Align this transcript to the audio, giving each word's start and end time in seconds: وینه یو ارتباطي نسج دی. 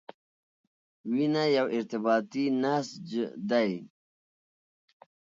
وینه 1.13 1.43
یو 1.57 1.67
ارتباطي 1.77 2.45
نسج 2.61 3.09
دی. 3.49 3.71